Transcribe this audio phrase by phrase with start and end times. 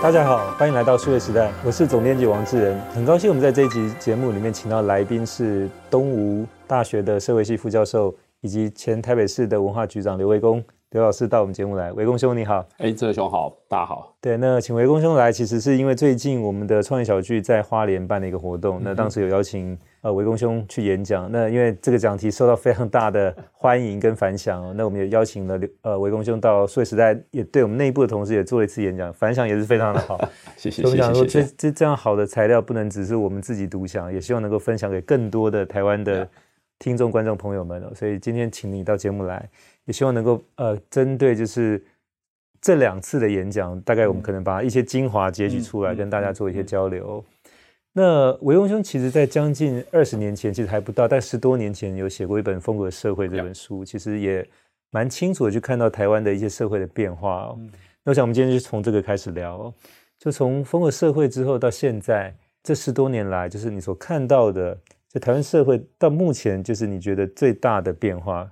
[0.00, 10.62] 大家好，欢迎来到数位时代，我是总编辑王志仁，很高兴我们在这一集节目里面请到来宾是东吴大学的社会系副教授，以及前台北市的文化局长刘维公。
[10.90, 14.16] 刘老师到我们节目来，维公兄你好，哎，志仁兄好，大家好。
[14.22, 30.18] 对，那请维公兄来，其实是因为最近我们的创业小聚在花莲办了一个活动，那当时有邀请呃维公兄去演讲，那因为这个讲题受到非常大的欢迎跟反响哦，那我们也邀请了呃维公兄到数位时代，也对我们内部的同事也做了一次演讲，反响也是非常的好。
[30.56, 30.82] 谢谢。
[30.84, 36.26] 我们想说，这这这样好的材料不能只是我们自己独享，也希望能够分享给更多的台湾的
[36.78, 39.46] 听众观众朋友们哦，所以今天请你到节目来。
[39.88, 41.82] 也希望能够呃，针对就是
[42.60, 47.24] 这两次的演讲，大概我们可能把一些精华截取出来，跟大家做一些交流。
[47.94, 54.46] 那维公兄其实，在将近二十年前，其实还不到，但十多年前有写过一本《风格社会》这本书，其实也
[54.90, 57.58] 蛮清楚的去看到台湾的一些社会的变化哦。
[58.04, 59.72] 那我想我们今天就从这个开始聊，
[60.18, 68.48] 就从《风格社会》之后到现在这十多年来，就是你所看到的，就台湾社会到目前，就是你觉得最大的变化。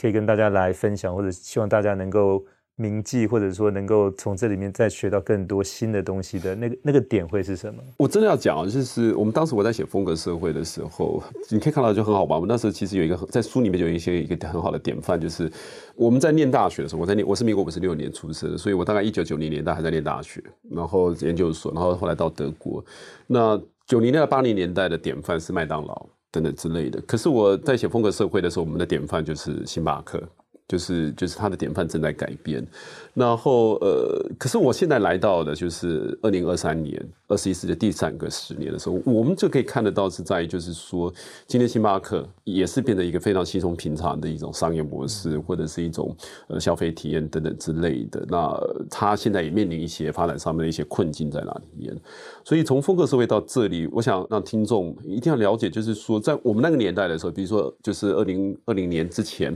[0.00, 2.42] 可以跟大家来分享，或者希望大家能够
[2.76, 7.82] 铭记，或者说能够从这里面再学到更多新的东西的那个那个点会是什么？
[7.98, 12.40] 我真的要讲，就是我们当时我在写风格社会的时候，你可以看到就很好玩。
[12.40, 15.52] 我们那时候其实有一个在书里面有一些一个很好的典范，就是
[15.94, 22.82] 我们在念大学的时候，我在念我是民国五十六年出生，所以我大概一九九零年代还在念大学，然后研究所，然后后来到德国。
[23.26, 26.06] 那九零年代八零年代的典范是麦当劳。
[26.30, 30.22] 等等之类的，可是我在写风格社会的时候，我们的典范就是星巴克。
[30.70, 32.64] 就是就是他的典范正在改变，
[33.12, 41.12] 然后呃，可是我现在来到的就是二零二三年，二十一世纪第三个十年的时候，我们就可以看得到是在于就是说，
[41.48, 48.24] 今天星巴克也是变得一个非常稀松平常的一种商业模式，或者是一种呃消费体验等等之类的。
[48.28, 48.56] 那
[48.88, 52.00] 他现在也面临一些发展上面的一些困境在那里面。
[52.44, 59.52] 所以从风格社会到这里，我想让听众一定要了解，就是说在我们那个年代的时候，比如说就是二零二零年之前，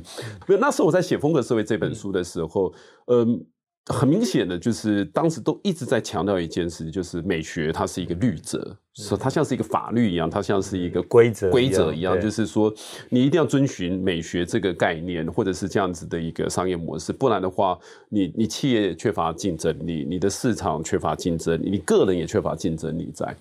[0.49, 1.04] 没有那时候我在。
[1.05, 2.75] 写《风格社会》这本书的时候，
[3.09, 3.47] 嗯，
[3.87, 12.73] 很明显的就是当时都一直在强调一件事，就是美学它是一个律则，说它像是一个法律一样，它像是一个规则规则一样，就是说
[13.09, 17.77] 你一定要遵循美学这个概念，或者是这样子的一个商业模式，不然的话，
[18.09, 23.37] 你你企业缺乏竞争力，你的市场缺乏竞争力，你个人也缺乏竞争力在。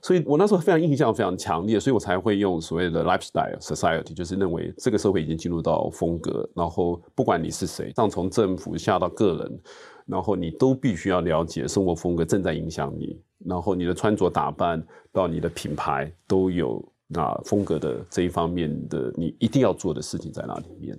[0.00, 9.60] 所以我那时候非常印象非常强烈，所以我才会用所谓的 lifestyle society，就是认为这个社会已经进入到风格，然后不管你是谁，上从政府下到个人，
[10.06, 14.82] 然后你都必须要了解生活风格正在影响你，然后你的穿着打扮
[15.12, 20.98] 到你的品牌都有那风格的这一方面的你一定要做的事情在那里面。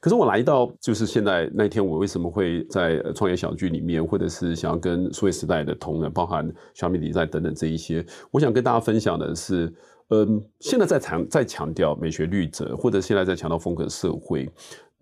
[0.00, 9.72] 可是我来到就是现在那天，我为什么会在创业小聚里面，或者是想要跟数位时代的同仁，包含小米底在等等这一些，我想跟大家分享的是，
[10.08, 14.50] 嗯，现在在强在强调美学律则，或者现在在强调风格社会，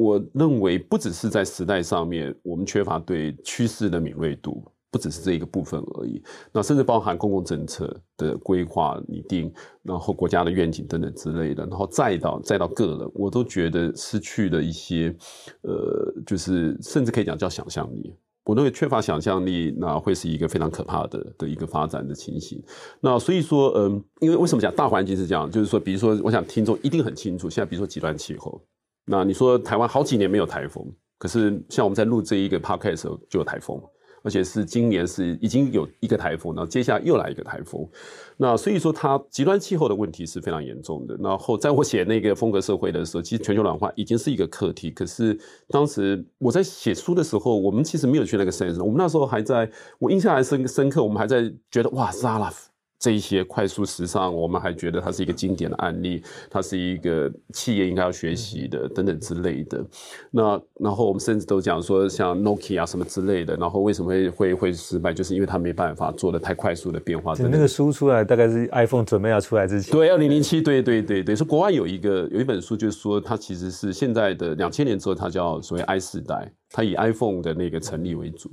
[0.01, 4.65] 我认为不只是在时代上面，我们缺乏对趋势的敏锐度。
[4.93, 6.21] 不只是这一个部分而已，
[6.53, 9.53] 那甚至包含公共政策的规划拟定，
[9.85, 15.15] 然后国家的愿景等等之类的，然后再到再到个人，我都觉得失去了一些，
[15.63, 18.13] 呃，就是甚至可以讲叫想象力。
[18.45, 22.61] 我认为缺乏想象力，那会是一个非常可怕的的一个发展的情形。
[23.01, 25.49] 那所以说，嗯，因为为什么讲大环境是这样？
[25.49, 28.61] 就是说，比如说，我想听众一定很清楚，现在比如说极端气候，
[29.05, 30.85] 那你说台湾好几年没有台风，
[31.19, 33.81] 可是像我们在录这一个 podcast 时候就有台风。
[34.23, 37.89] 而且是今年是已经有一个台风，然后接下来又来一个台风，
[38.37, 41.17] 那所以说它极端气候的问题是非常严重的。
[41.23, 44.91] 然后在我写那个风格社会的时候，其实全球暖化已经是一个课题。
[44.91, 45.35] 可是
[45.69, 52.53] 当时我在写书的时候，我们其实没有去那个 sense，我们那时候还在，我印象还深深刻，我们还在觉得哇，Zara。
[53.01, 59.83] 这一些快速时尚，我们还觉得它是一个经典的案例，它是一个企业应该要学习的等等之类的。
[60.31, 67.35] 那然后我们甚至都讲说，像 Nokia 啊什么之类的，然后为什么会会会失败，就是因为它没办法做的太快速的变化。
[67.39, 69.91] 那个书出来大概是 iPhone 准备要出来之前。
[69.91, 78.51] 对，二零零七，对对对对，所以国外有一个有一本书，就是说它其实是现在的两千年之后，它叫所谓 I 世代，它以 iPhone 的那个成立为主。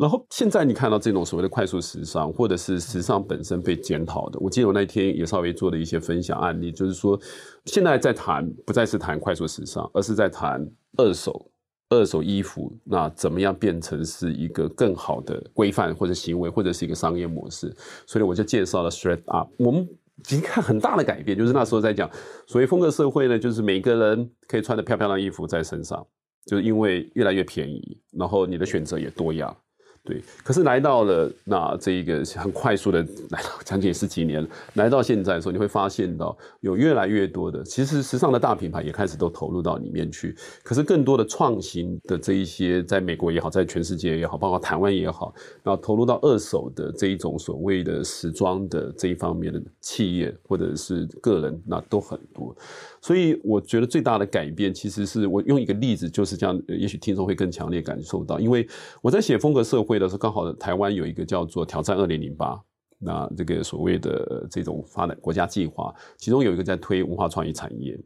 [0.00, 7.20] 然后现在你看到这种所谓的快速时尚，或者是时尚本身被检讨的，我记得我那天也稍微做了一些分享案例，就是说
[7.66, 10.66] 现在在谈不再是谈快速时尚，而是在谈
[10.96, 11.52] 二手
[11.90, 17.70] 二手衣服，那怎么样变成是一个更好的规范或者行为，或者是一个商业模式？
[18.06, 19.50] 所以我就介绍了 ThredUp。
[19.58, 22.10] 我们已经看很大的改变，就是那时候在讲
[22.46, 26.06] 所谓风格社会呢，就是每个人可以穿得漂漂亮衣服在身上，
[26.46, 29.54] 就是因为越来越便宜，然后你的选择也多样。
[30.02, 40.34] 对，可是来到了那这一个很快速的来到将近十几年，来到现在的时候，你会发现到有越来越多的，其实时尚的大品牌也开始都投入到里面去。
[40.62, 52.56] 可是更多的创新的这一些，在美国也好，在全世界也好，包括台湾也好，然后投入到二手的这一种所谓的时装的这一方面的企业或者是个人，那都很多。
[53.02, 58.68] 所以我觉得最大的改变，其实是我用一个例子，就是这样，也许听众会更强烈感受到，因为
[59.00, 62.60] 我在写风格社会的时候，刚好台湾有一个叫做挑战二零零八，
[62.98, 67.98] 那这个所谓的这种发展国家计划，其中有一个在推文化创意产业，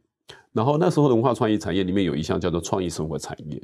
[0.53, 3.61] 然后那时候的文化创意产业里面有一项叫做创意生活产业，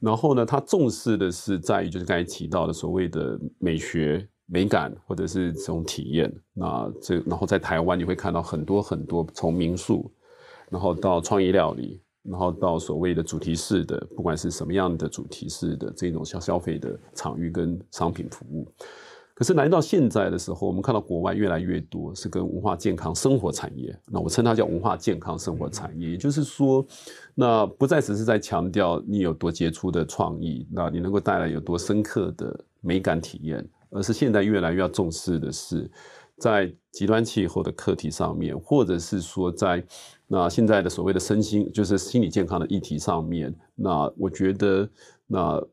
[0.00, 10.10] 然后呢，它重视的是在于就是刚才提到的所谓的美学美感或者是这种体验，那这然后在台湾你会看到很多很多从民宿。
[10.74, 18.66] 然后到创意料理，然后到所谓的主题式的，不管是什么样的主题式的这种消消费的场域跟商品服务。
[19.36, 26.84] 可是来到现在的时候，我们看到国外越来越多是跟文化健康生活产业，那我称它叫文化健康生活产业，也就是说，
[27.36, 35.88] 那不再只是在强调你有多杰出的创意，那你能够带来有多深刻的美感体验，而是现在越来越要重视的是。
[36.38, 39.84] 在极端气候的课题上面，或者是说在
[40.26, 44.88] 那现在的所谓的身心，就是心理健康的议题上面，那我觉得
[45.26, 45.64] 那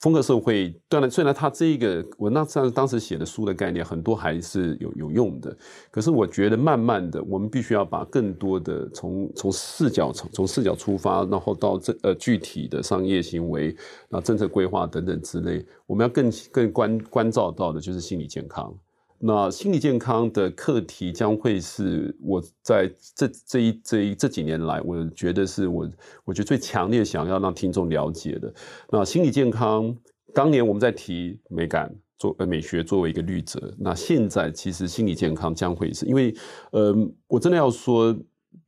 [0.00, 5.56] 风格社会，当然虽然它这个我那上当时写的书的概念很多还是有有用的，
[5.90, 13.74] 可是我觉得慢慢的，我们必须要把更多的从从视角从从视角出发，然后到这呃具体的商业行为，
[14.10, 18.76] 那政策规划等等之类，我们要更更关关照到的就是心理健康。
[19.18, 25.90] 那心理健康的课题将会是我在这这一这一这几年来，我觉得是我
[26.24, 28.52] 我觉得最强烈想要让听众了解的。
[28.90, 29.96] 那心理健康，
[30.34, 36.34] 当年我们在提美感做呃美学作为一个律则，那现在其实心理健康将会是因为，
[36.72, 36.94] 呃，
[37.28, 38.12] 我真的要说，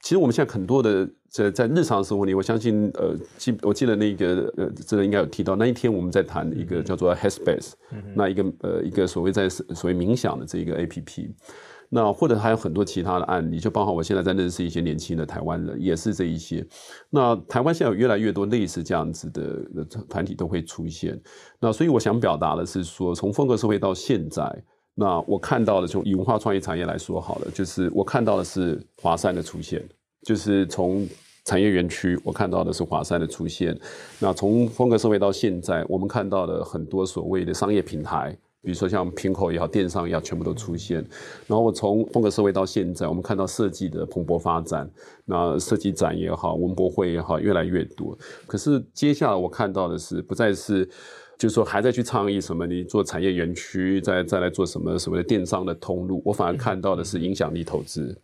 [0.00, 1.10] 其实我们现在很多的。
[1.28, 7.72] 在在日常生活里，我相信，呃，记我记得那个，呃，这个应该有提到，那一天我们在谈一个叫做 Headspace，
[8.14, 11.30] 那一个呃一个所谓在所谓冥想的这一个 APP，
[11.88, 16.66] 那或者还有很多其他的案例，就包括我现在在认识一些年轻的台湾人，也是这一些。
[17.10, 21.20] 那台湾现在有越来越多类似这样子的团体都会出现。
[21.60, 24.44] 那所以我想表达的是说，从风格社会到现在，
[24.94, 29.86] 那我看到的，从以文化创意产业来说好了，就是我看到的是华山的出现，
[30.26, 31.08] 就是从。
[31.48, 33.78] 产业园区，我看到的是华山的出现。
[34.18, 40.96] 那从风格社会到现在，我们看到的很多所谓的商业平台，比如说像平口也好，电商也好，全部都出现。
[41.46, 44.90] 然后我从风格社会到现在，我们看到设计的蓬勃发展。
[45.24, 48.18] 那设计展也好，文博会也好，越来越多。
[48.48, 50.90] 可是接下来我看到的是，不再是。
[51.38, 52.66] 就是说，还在去倡议什么？
[52.66, 56.22] 你做产业园区，再再来做什么什么的电商的通路？
[56.24, 58.16] 我反而看到的是影响力投资，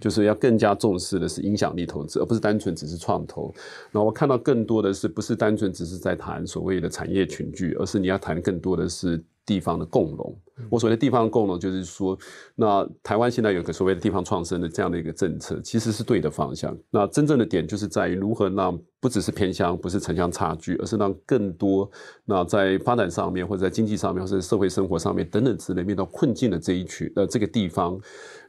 [0.00, 3.54] 就是要更加重视的是影响力投资，而不是单纯只是创投。
[3.92, 9.22] 那我看到更多的是，不是单纯只是在谈所谓的产业群聚，而是你要谈更多的是。
[9.46, 10.36] 地方的共荣，
[10.70, 12.18] 我所谓的地方共荣，就是说，
[12.54, 16.76] 那台湾现在有个所谓的地方创生的这样的一个政策，其实是对的方向。
[16.90, 21.90] 那真正的点就是在于如何让不只是偏乡，不是城乡差距，而是让更多
[22.24, 28.00] 那在发展上面，或者在经济上面，或者社会生活上面等等之类，面到困境的这一群呃这个地方，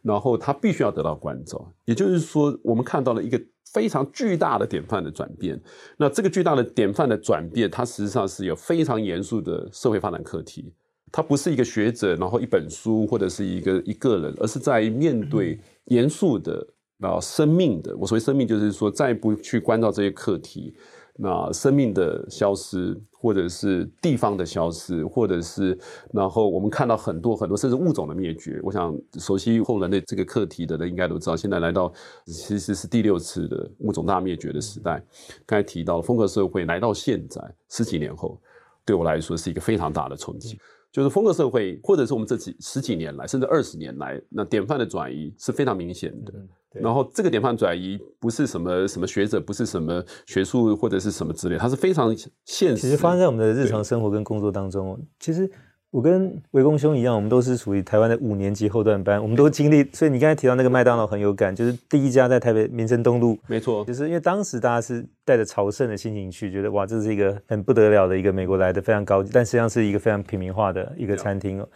[0.02, 1.74] 然后他必须要得到关照。
[1.84, 3.42] 也就是说，我们看到了一个
[3.74, 5.62] 非常巨大的典范的转变。
[5.98, 10.72] 那这个巨大的典范的转变，它实际上是有非常严肃的社会发展课题。
[11.12, 16.68] 他不是一个学者，然后一本书或者是一个一个人，而是在面对严肃的
[17.00, 17.96] 啊生命的。
[17.98, 20.76] 我所谓生命，就是说再不去关照这些课题，
[21.16, 25.78] 那生命的消失，或者是地方的消失，或者是
[26.12, 28.60] 然后我们看到很多很多甚至物种的灭绝。
[28.62, 31.94] 我想熟悉后人类这个课题的人应该都知道，现在来到
[32.26, 35.02] 其实是第六次的物种大灭绝的时代。
[35.46, 38.38] 刚才提到风格社会来到现在十几年后，
[38.84, 40.60] 对我来说是一个非常大的冲击。
[40.96, 46.32] 就是风格社会，或者是我们这几十几年来，甚至二十年来，那典范的转移是非常明显的。
[46.34, 46.48] 嗯、
[46.82, 52.78] 然后这个典范转移不是什么什么学者，不是什么学术或者是什么之类，它是非常现实。
[52.78, 55.52] 其实发生在我们的日常生活跟工作当中，其实。
[55.96, 59.82] 我跟维公兄一样，我们都是属于台湾的五年级后段班，我们都经历。
[59.94, 71.70] 所以你刚才提到那个麦当劳很有感，就是第一家在台北民生东路，没错，就是因为当时大家是带着朝圣的心情去，觉得哇，这是一个很不得了的一个美国来的非常高级，但实际上是一个非常平民化的一个餐厅哦。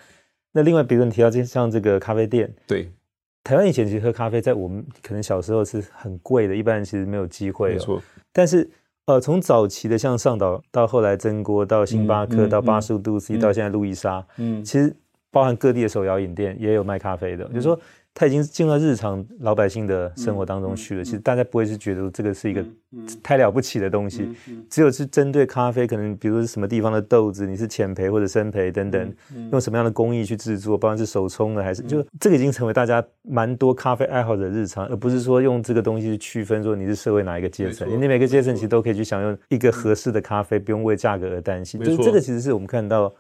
[0.51, 2.91] 那另外，比如你提到这像这个咖啡店，对，
[3.45, 7.71] 台湾以前其实喝咖啡，在我们可能小时候是很贵的，一般人其实没有机会。
[7.71, 8.69] 没错，但是。
[9.09, 14.95] 呃，从早期的像上岛到后来蒸锅到星巴克、嗯、到八十五度 C、嗯、到现在路易莎，嗯，其实
[15.31, 17.79] 包含各地的手摇饮店也有卖咖啡的，嗯、就是说。
[18.19, 21.03] 它已经进入到日常老百姓的生活当中去了。
[21.05, 22.61] 其实大家不会是觉得这个是一个
[23.23, 24.29] 太了不起的东西，
[24.69, 29.13] 只有是针对咖啡，可能比如说什么地方的豆子，你是浅焙或者深焙等等，
[29.53, 41.79] 用什么样的工艺去制作，不管是手冲的还是就这个已经成为大家蛮多咖啡爱好者的日常，而不是说用这个东西去区分说你是社会哪一个阶层，你每个阶层其实都可以去享用一个合适的咖啡，不用为价格而担心。
[41.79, 43.13] 就是这个其实是我们看到。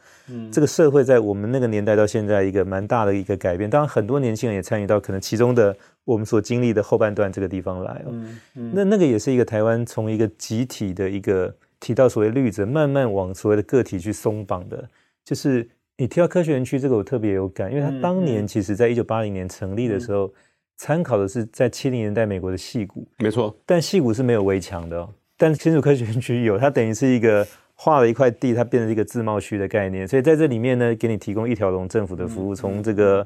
[0.51, 8.13] 这个社会在我们那个年代到现在一个蛮大的一个改变，当然很多年轻人也参与到可能其中的我们所经历的后半段这个地方来哦。
[8.53, 14.87] 那那个也是一个台湾从一个集体的一个提到所谓绿者，慢慢往所谓的个体去松绑的。
[15.25, 15.67] 就是
[15.97, 20.31] 你提到科学园区这个，我特别有感，因为它当年其实在一九八零年成立的时候，
[20.77, 27.47] 参考的是在七零年代美国的戏谷，没错，但戏谷是没有围墙的哦，但新竹科学园区有，它等于是一个。
[27.81, 33.25] 划了一块地，它变成一个自贸区的概念，所以在这里面呢，给你提供一条龙政府的服务，从这个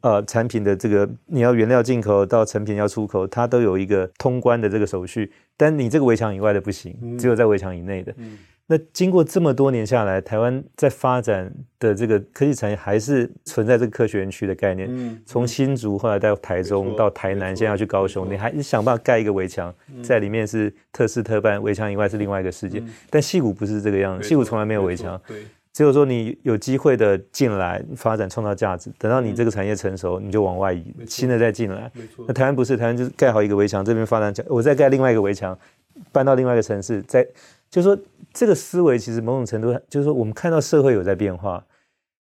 [0.00, 8.12] 呃产品的这个你要原料进口到成品要出口，它都有一个通关的这个手续，但你这个围墙以外的不行，只有在围墙以内的。
[8.68, 14.88] 那经过这么多年下来，台湾在发展的这个科技产业还是存在这个科学园区的概念。
[14.90, 22.82] 嗯，从新竹后来到台中到台南，现在要去高雄，你还是想办法盖一个围墙，在里面是特事特办，围墙以外是另外一个世界。
[23.10, 25.20] 但戏谷不是这个样子，戏谷从来没有围墙，
[25.74, 31.90] 只有说你有机会的进来发展创造价值，等到你这个产业成熟，你就往外移，新的再进来。
[32.26, 35.58] 那台湾不是，台湾就是盖好一个围墙，这边发展，我再盖另外一个围墙，
[36.10, 37.26] 搬到另外一个城市，再。
[37.72, 37.98] 就是说，
[38.34, 41.64] 这个思维其实某种程度，就是说，我们看到社会有在变化，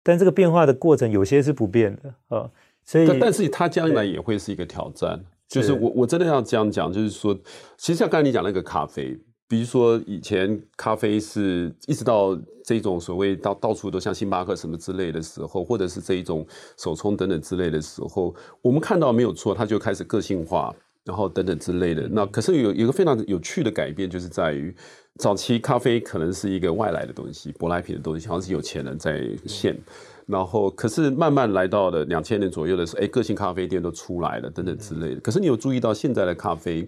[0.02, 2.50] 但这个变化的过程有些是不变的啊。
[2.84, 5.24] 所以，但是它将来也会是一个挑战。
[5.48, 7.32] 就是我我真的要这样讲，就是说，
[7.78, 16.44] 其实像刚才你讲那个咖啡，比如说以前咖啡是一直到这种所谓到到处都像星巴克什么之类的时候，或者是这一种
[16.76, 20.74] 手冲等等之类的时候，我们看到没有错，它就开始个性化，
[21.06, 22.06] 然后等等之类的。
[22.10, 24.74] 那可是有有一个非常有趣的改变，就是在于。
[25.18, 29.74] 早期咖啡可能是一个外来的东西，舶来品的东西，好像是有钱人在线。
[30.26, 35.20] 然后，可是慢慢来到了两千年左右的时候，哎，个性咖啡店都出来了，等等之类的。
[35.22, 36.86] 可是你有注意到现在的咖啡，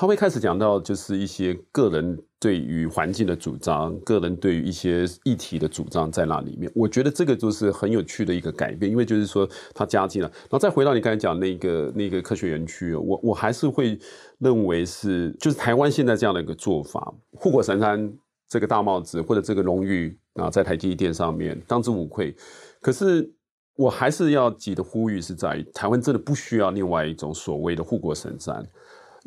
[0.00, 6.70] 他会开始讲到就是一些个人对于环境的主张，个人对于一些议题的主张在那里面。
[6.72, 10.28] 我觉得这个就是很有趣的一个改变，因为就是说他加进了。
[10.42, 13.98] 然后再回到你刚才讲那个那个科学园区，我我还是会
[14.38, 18.08] 认为是就是台湾现在这样的一个做法，护国神山
[18.48, 22.32] 这个大帽子或者这个荣誉啊，在台积电上面当之无愧。
[22.80, 23.28] 可是，
[23.74, 28.64] 我还是要急的呼吁是在，台湾真的不需要另外一种所谓的护国神山，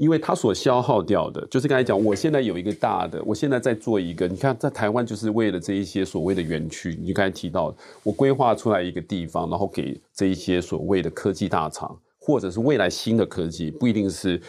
[0.02, 14.42] 因为它所消耗掉的，就是刚才讲，我现在有一个大的，我现在在做一个，你看，在台湾就是为了这一些所谓的园区，你刚才提到，我规划出来一个地方，然后给这一些所谓的科技大厂，或者是未来新的科技，不一定是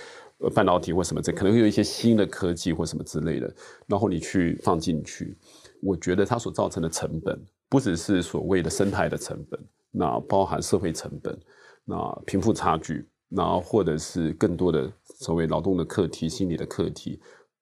[0.54, 3.54] 半导体或什么这，可能会有一些新的科技或什么之类的，
[3.86, 5.36] 然后你去放进去，
[5.82, 7.38] 我觉得它所造成的成本。
[7.68, 11.38] 不只是所谓的生态的成本，那包含社会成本，
[11.84, 17.18] 那贫富差距，那或者是更多的所谓劳动的课题、心理的课题，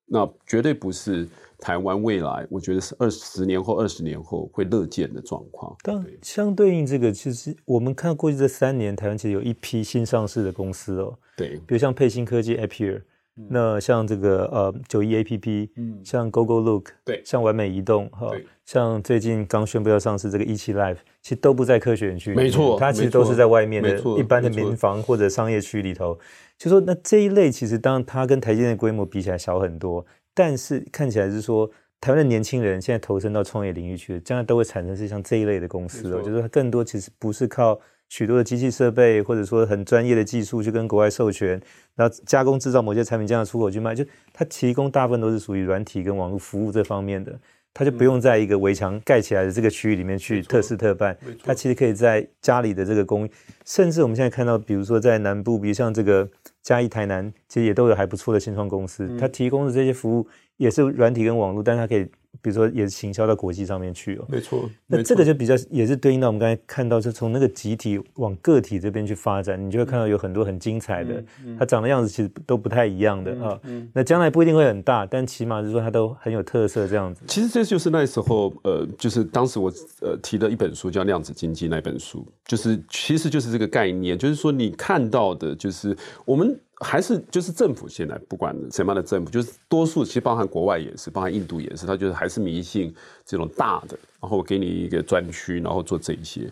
[0.06, 5.76] 那绝对不是台湾未来，我觉得是二十年后、二十年后会乐见的状况。
[5.82, 13.02] 但相对应这个，其实我们看过去这三年，台湾其实有一批新上市的公司哦，对，比如像沛兴科技 Appear。
[13.48, 18.30] 那像这个呃九一 A P P，嗯，像 Google Look，对，像完美移动哈，
[18.64, 26.18] 像最近刚宣布要上市这个一期 Life，其实都不在科学园区，没错，它其实都是在外面的一般的民房或者商业区里头。
[26.58, 30.04] 就说那这一类其实当然它跟台积电的规模比起来小很多，
[30.34, 31.70] 但是看起来是说
[32.00, 37.80] 台湾的年轻人现在投身到创业领域去，将来都会产生是像这一类的公司哦，就是它更多其实不是靠。
[38.10, 41.58] 许多的机器设备，或者说很专业的技术，去跟国外授权，
[41.94, 47.38] 然后加工制造某些产品，这样出口去卖，就它提供大部分都是属于软体跟网络服务这方面的，
[47.72, 53.28] 它就不用在一个围墙盖起来的这个区域里面去特事特办，它其实可以在家里的这个工，
[53.64, 56.28] 甚至我们现在看到，比如说在南部，比如像这个
[56.62, 60.26] 嘉义、台南，其实也都有还不错的新创公司，它提供的这些服务
[60.56, 62.08] 也是软体跟网络，但它可以。
[62.42, 64.24] 比如说，也是行销到国际上面去哦。
[64.28, 71.22] 没错，那这个就比较也是对应到我们刚才看到，是从那个集体往个体这边去发展，你就会看到有很多很精彩的，
[71.58, 73.60] 它长的样子其实都不太一样的啊。
[73.92, 77.22] 那将来不一定会很大，但起码是说它都很有特色这样子。
[77.26, 79.70] 其实这就是那时候，呃，就是当时我
[80.00, 86.58] 呃提的一本书叫《量子经济》那本书，就是其实就是这个概念，就是说你看到的，就是我们。
[86.80, 92.94] 还是就是政府现在不管什么样的政府，就是多数其实包含国外也是，包含印度也是，他就是还是迷信
[93.24, 96.50] 这种大的，然后给你一个专区，然后做这一些。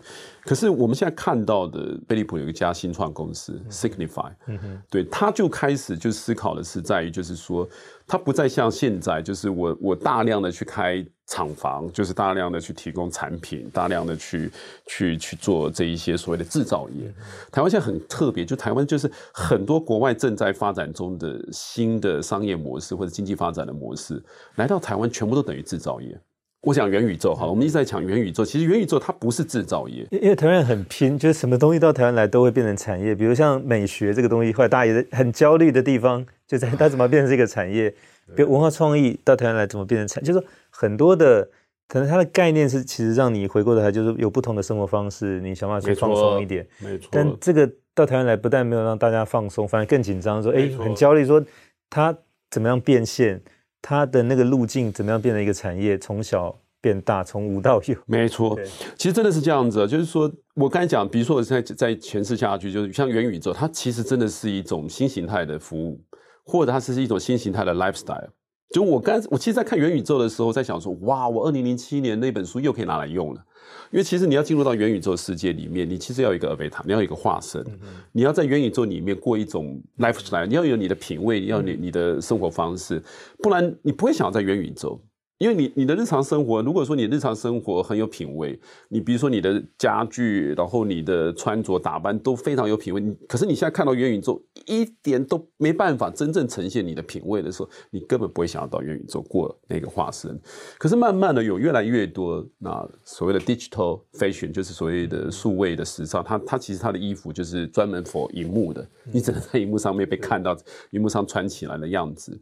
[0.49, 7.69] 可是我们现在看到的飞利浦有一家新创公司 Signify，嗯，对，他就开始就思考的是在于就是说，
[8.07, 14.51] 他不再像现在，就是我我大量的去开厂房，就是大量的去提供产品，大量的去
[14.87, 17.13] 去去做这一些所谓的制造业。
[17.51, 20.15] 台湾现在很特别，就台湾就是很多国外。
[20.15, 24.19] 正在发展中的新的商业模式或者经济发展的模式，
[24.55, 26.19] 来到台湾全部都等于制造业。
[26.61, 33.15] 我讲元宇宙哈，我们一直在讲元宇宙，其实元宇宙它不是制造业，因为台湾人很拼，就是什么东西到台湾来都会变成产业。
[33.15, 37.89] 比如像美学这个东西，后来大家也很焦虑的地方，就在 它怎么变成这个产业。
[38.35, 41.49] 比如文化创意到台湾来怎么变成产，就是说很多的
[41.87, 47.69] 可能它的概念是其实让你回过头来就是有不同的生活方式，你想办法去放松一点，没错，但这个。
[47.95, 50.41] 到台湾来，不但没有让大家放松，反而更紧张。
[50.41, 51.43] 说，哎，很焦虑，说
[51.89, 52.17] 它
[52.49, 53.41] 怎么样变现，
[53.81, 57.95] 他的那个路径怎么样变成一个产业，从小变大，从无到有。
[58.07, 58.57] 没错，
[58.97, 59.87] 其实真的是这样子。
[59.87, 66.01] 就是说我刚才讲，比如说我在在诠释下去，就是像元宇宙，它其实真的是一种新形态的服务，
[66.43, 68.29] 或者它是一种新形态的 lifestyle。
[68.71, 73.43] 就我刚我其实，在看元宇宙的时候，在想说，哇，我二零零七年那本书又可以拿来用了。
[73.91, 77.65] 因为其实你要进入到元宇宙世界里面，你其实要有一个 avatar，你要有一个化身，
[78.11, 83.01] 你要在元宇宙里面过一种 lifestyle，你要有你的品味，你要你你的生活方式，
[83.39, 85.01] 不然你不会想要在元宇宙。
[85.39, 100.37] 因为你你的日常生活，如果说你日常生活很有品味，你比如说你的家具，然后你的穿着打扮都非常有品味，你可是你现在看到元宇宙一点都没办法真正呈现你的品味的时候，你根本不会想要到元宇宙过那个化身。
[100.77, 110.57] 可是慢慢的有越来越多那所谓的 digital fashion，就是所谓的数位的时尚，它它其实它的衣服就是专门 for 荧幕的，你只能在荧幕上面被看到
[110.89, 112.37] 荧幕上穿起来的样子，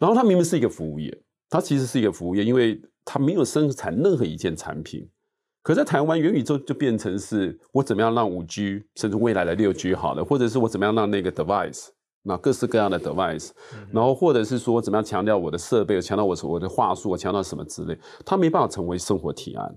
[0.00, 1.16] 然后它明明是一个服务业。
[1.52, 5.06] 它其实是一个服务业，因为它没有生产任何一件产品。
[5.62, 11.88] 可在台湾，元宇宙就变成是我怎么样让五 G，甚至未来的六 G 好了，或者是我怎么样让那个 device，
[12.22, 13.50] 那各式各样的 device，
[13.92, 19.76] 然后或者是说怎么样强调我的设备，强调我我的话术，我强调什么之类，它没办法成为生活提案。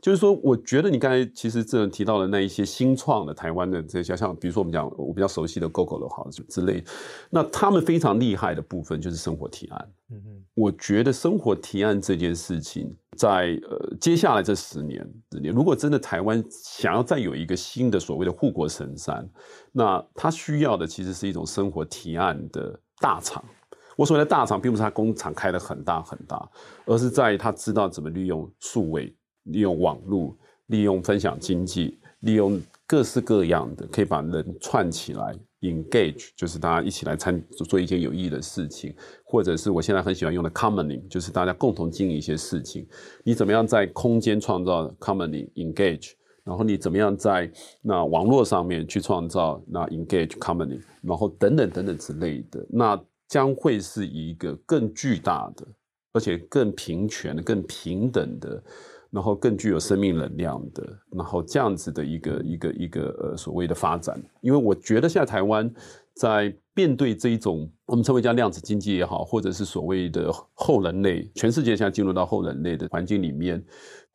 [0.00, 6.84] 就是说，我觉得你刚才其实这提到的那一些新创的台湾的这些，像比如说我们讲我比较熟悉的 Gogoro 好之类，
[7.30, 9.88] 那他们非常厉害的部分就是生活提案。
[10.10, 19.28] 嗯嗯，我觉得生活提案这件事情在，在呃接下来这十年，十年，如果真的台湾想要再有一个新的所谓的护国神山，
[19.72, 23.44] 那他需要的其实是一种生活提案的大厂。
[23.96, 26.48] 我所谓的大厂，并不是他工厂开得很大很大，
[26.84, 29.12] 而是在于他知道怎么利用数位。
[29.46, 42.86] 利用网络，利用分享经济，利用各式各样的可以把人串起来，engage，就是大家一起来参做一件有意义的事情，或者是我现在很喜欢用的 commoning，就是大家共同经营一些事情。
[43.24, 46.12] 你怎么样在空间创造 commoning engage，
[46.44, 47.50] 然后你怎么样在
[47.82, 55.66] 那网络上面去创造那 engage commoning，然后等等等等之类的，那将会是一个更巨大的，
[56.12, 58.62] 而且更平权、更平等的。
[59.10, 65.72] 然后更具有生命能量的，然后这样子的一个一个一个呃所谓的发展，因为我觉得现在台湾
[66.14, 73.64] 在面对这一种我们称为叫量子经济也好，或者是所谓的后人类，全世界现在进入到后人类的环境里面，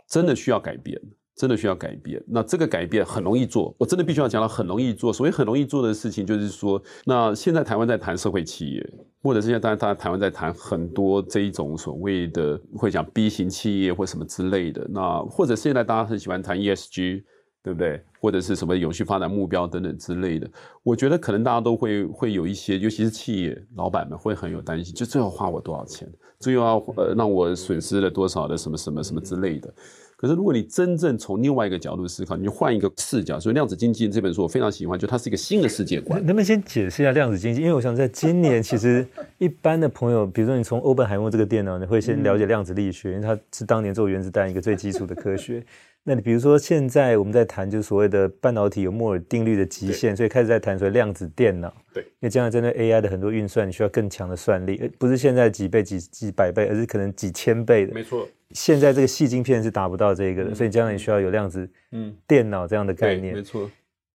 [0.08, 1.00] 真的需要改变。
[1.42, 5.12] 真的需要改变，那这个改变很容易做，我真的必须要讲到很容易做。
[5.12, 17.24] 所谓很容易做的事情，就是说，那现在台湾在谈社会企业，或者是现在大家大家台湾在谈很多这一种所谓的会讲 B 型企业或什么之类的，那或者现在大家很喜欢谈 ESG，
[17.64, 18.00] 对不对？
[18.20, 20.48] 或者是什么永续发展目标等等之类的，
[20.84, 26.08] 我觉得可能大家都会会有一些，尤其是企业老板们会很有担心，就最后花我多少钱，
[26.40, 29.74] 最后要呃让我损失了多少的什么什么什么之类的。
[30.22, 33.40] 可是，如果你真正从另外一个角度思考，你就换一个视角。
[33.40, 36.20] 所以，《量子经济》这本书我非常喜欢，就它是一个新的世界观。
[36.20, 37.62] 能不能先解释一下量子经济？
[37.62, 39.04] 因为我想在今年，其实
[39.40, 45.64] 一般的朋友，比如说你从欧本海默这个电脑，你会先了解量子力学，因为它是当年做原子弹一个最基础的科学。
[46.04, 51.72] 那你比如说现在我们在谈，就是所谓的半导体有摩尔定律的极限，所以开始在谈所谓量子电脑。
[51.94, 57.94] 对，因为将来针对 AI 的很多运算，你需要更强的算力，不是现在几倍、几几百倍，而是可能几千倍的。
[57.94, 58.28] 没错。
[58.50, 63.70] 现在这个细晶片是达不到这个的，嗯、所以将来你需要有量子嗯电脑这样的概念，没错。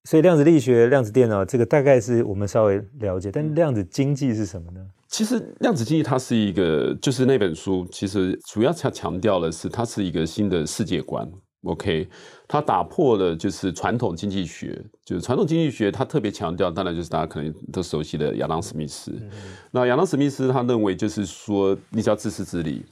[0.05, 4.85] 所以量子力学、量子电脑这个大概是我们稍微了解，但量子经济是什么呢？
[5.09, 11.29] 其实量子经济它是一个，就是那本书其实主要强强调的是它是一个新的世界观。
[11.67, 12.09] OK，
[12.49, 19.11] 他打破了就是传统经济学，就是传统经济学，他特别强调，当然就是大家可能都熟悉的亚当·史密斯。
[19.11, 19.31] 嗯、
[19.71, 22.85] 那亚当·史密斯他认为，就是说，你只要自私自利。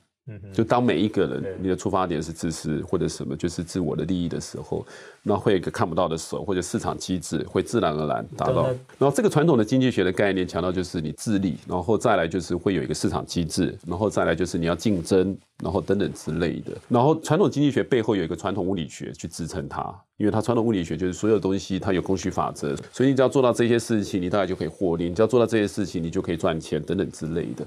[0.54, 4.82] 就当每一个人，你的出发点是自私或者什么，就是自我的利益的时候，
[5.22, 8.62] 那会有一个看不到的手或者市场机制会自然而然达到。
[8.98, 16.72] 然后这个传统的经济学的概念强调就是你自利，然后再来就是会有一个市场机制，然后再来就是你要竞争，然后等等之类的。
[16.88, 27.66] 然后传统经济学背后有一个传统物理学去支撑它，因为它传统物理学就是所有东西它有供需法则，所以你只要做到这些事情，你大概就可以获利；你只要做到这些事情，你就可以赚钱等等之类的。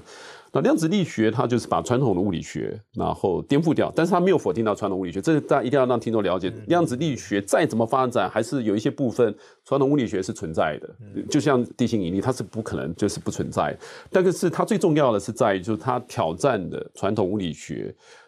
[0.50, 6.50] 那量子力学它就是把传统的物理学然后颠覆掉，但是它没有否定到传统物理学，这个大家一定要让听众了解。
[6.68, 9.34] 量子力学再怎么发展，还是有一些部分
[9.66, 10.88] 传统物理学是存在的，
[11.28, 13.76] 就像地心引力，它是不可能就是不存在。
[14.10, 17.77] 但是它最重要的是在于，就是它挑战的传统物理学，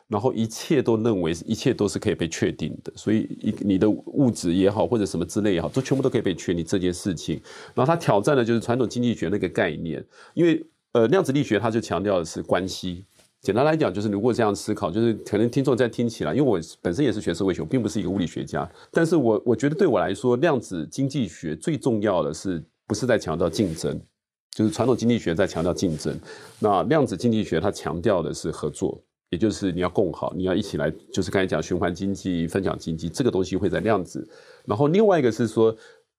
[0.08, 7.40] 然后一切都认为一切都是可以被确定的，所以一你的物质也好或者什么之类也好，都全部都可以被确定这件事情。
[7.74, 10.64] 然后它挑战的就是传统经济学那个概念，因为。
[10.92, 13.04] 呃，量子力学它就强调的是关系。
[13.42, 24.02] 简单来讲，就是如果这样思考，就是可能听众在听起来，因为我本身也是学社会学，我并不是一个物理学家，但是我我觉得对我来说，量子经济学最重要的是不是在强调竞争，
[24.50, 26.18] 就是传统经济学在强调竞争，
[26.58, 29.00] 那量子经济学它强调的是合作，
[29.31, 34.29] 也就是你要共好，你要一起来，就是刚才讲循环经济、分享经济这个东西会在量子，
[34.66, 35.75] 然后另外一个是说。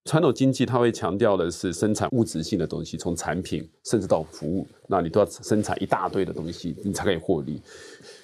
[0.06, 7.62] 传统经济它会强调的是生产物质性的东西，从产品甚至到服务，那你都要生产一大堆的东西，你才可以获利。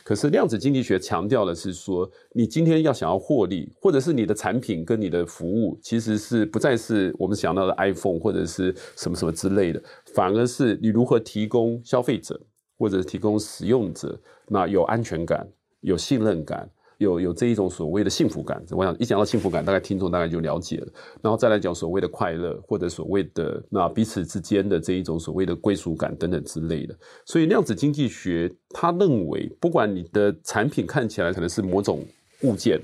[0.03, 9.79] 可是量子经济学强调的是说，你今天要想要获利，或者是你的产品跟你的服务，其实是不再是我们想到的 iPhone 或者是什么什么之类的，
[10.15, 12.41] 反而是你如何提供消费者
[12.77, 15.47] 或者提供使用者，那有安全感、
[15.81, 16.69] 有信任感。
[16.99, 20.87] 有有这一种所谓的幸福感，我想一讲到幸福感，大概听众大概就了解了。
[21.21, 26.97] 然后再来讲所谓的快乐，或者所谓的那彼此之间的这一种所谓的归属感等等之类的。
[27.23, 32.03] 所以量子经济学他认为，不管你的产品看起来可能是某种
[32.41, 32.81] 物件，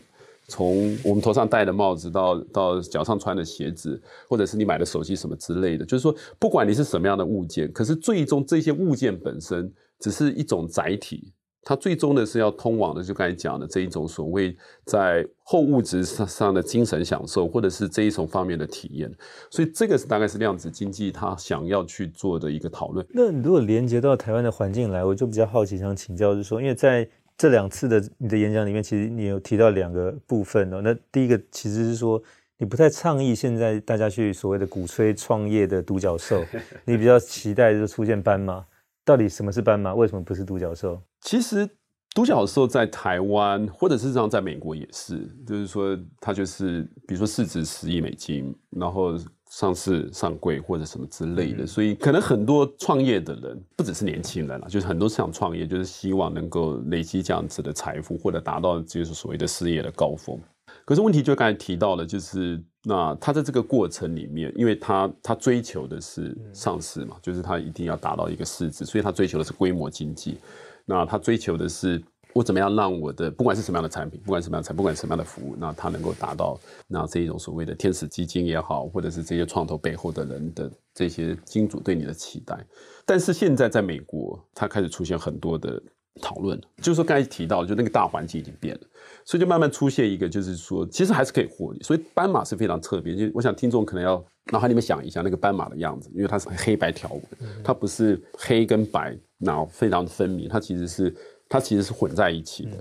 [0.48, 11.34] 从我们头上戴的帽子到到脚上穿的鞋子，或者是你买的手机什么之类的，就是说不管你是什么样的物件，可是最终这些物件本身只是一种载体。
[11.66, 14.54] 它最终的是要通往的，就刚才讲的这一种所谓
[14.84, 19.10] 在后物质上上的精神享受，或者是这一种方面的体验。
[19.50, 23.06] 所以这个是大概是量子经济它想要去做的一个讨论。
[23.12, 30.82] 那如果连接到台湾的环境来，我就比较好奇，想请教，就是说，因为在这两次的你的演讲里面，其实你有提到两个部分哦。
[30.84, 32.22] 那第一个其实是说，
[32.58, 36.44] 你不太倡议现在大家去所谓的鼓吹创业的独角兽，
[36.84, 38.66] 你比较期待就出现斑马。
[39.06, 39.94] 到底什么是斑马？
[39.94, 41.02] 为什么不是独角兽？
[41.22, 41.70] 其实
[42.16, 49.18] 独角兽在台湾，或者事实上在美国也是，就是说它就是，比如说市值十亿美金，然后
[49.50, 60.40] 上市上柜或者什么之类的，所以可能很多创业的人，不只是年轻人了，就是很多想创业，就是希望能够累积这样子的财富，或者达到就是所谓的事业的高峰。
[60.86, 70.38] 可是问题就刚才提到了，就是那他在这个过程里面，因为他他追求的是上市嘛，就是他一定要达到一个市值，所以他追求的是规模经济。
[70.86, 82.66] 那他追求的是我怎么样让我的不管是什么样的产品，不管什么样的产，不管什么样的服务，那他能够达到那这一种所谓的天使基金也好，或者是这些创投背后的人的这些金主对你的期待。
[83.06, 85.82] 但是现在在美国，他开始出现很多的。
[86.22, 88.82] 讨论，就是说刚才提到，就那个大环境已经变了，
[89.26, 91.82] 所以就慢慢出现一个，就是说其实还是可以获利。
[91.82, 97.24] 所以斑马是非常特别，就我想听众可能要脑海里面想一下那个斑马的样子，因为它是黑白条纹，
[97.64, 101.14] 它不是黑跟白，然后非常的分明，它其实是
[101.50, 102.78] 它其实是混在一起的。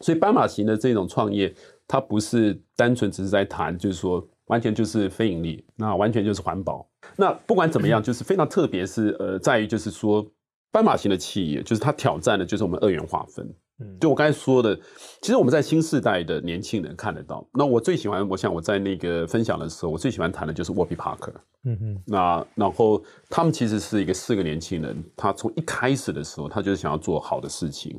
[0.00, 1.52] 所以斑马型的这种创业，
[1.88, 6.86] 它不是单纯只是在谈，就是说完全就是非盈利，那完全就是环保。
[7.16, 10.30] 那不管怎么样，就是非常特别，是呃，在于就是说。
[10.72, 13.46] 斑马型的企业，就是它挑战的，就是我们二元划分。
[13.82, 14.78] 嗯，就我刚才说的，
[15.22, 17.46] 其实我们在新世代的年轻人看得到。
[17.54, 21.32] 那我最喜欢，我想我在那个分享的时候，我最喜欢谈的就是 w o b b y Parker。
[21.64, 27.98] 嗯哼，那然后他们其实是一个四个年轻人，他从一开始的时候，他就是想要做好的事情。